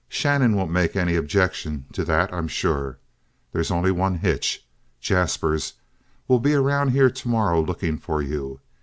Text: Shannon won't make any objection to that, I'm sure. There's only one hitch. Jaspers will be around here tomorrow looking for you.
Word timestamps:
Shannon 0.09 0.55
won't 0.55 0.71
make 0.71 0.95
any 0.95 1.15
objection 1.15 1.85
to 1.93 2.03
that, 2.05 2.33
I'm 2.33 2.47
sure. 2.47 2.97
There's 3.51 3.69
only 3.69 3.91
one 3.91 4.15
hitch. 4.15 4.65
Jaspers 4.99 5.73
will 6.27 6.39
be 6.39 6.55
around 6.55 6.89
here 6.89 7.11
tomorrow 7.11 7.61
looking 7.61 7.99
for 7.99 8.19
you. 8.19 8.61